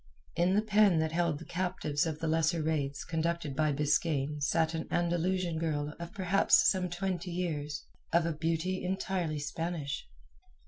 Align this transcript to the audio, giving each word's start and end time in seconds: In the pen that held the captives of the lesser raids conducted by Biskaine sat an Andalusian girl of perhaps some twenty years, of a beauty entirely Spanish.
In 0.35 0.55
the 0.55 0.63
pen 0.63 0.97
that 0.97 1.11
held 1.11 1.37
the 1.37 1.45
captives 1.45 2.07
of 2.07 2.17
the 2.17 2.27
lesser 2.27 2.63
raids 2.63 3.05
conducted 3.05 3.55
by 3.55 3.71
Biskaine 3.71 4.41
sat 4.41 4.73
an 4.73 4.87
Andalusian 4.89 5.59
girl 5.59 5.93
of 5.99 6.11
perhaps 6.15 6.67
some 6.67 6.89
twenty 6.89 7.29
years, 7.29 7.85
of 8.11 8.25
a 8.25 8.33
beauty 8.33 8.83
entirely 8.83 9.37
Spanish. 9.37 10.07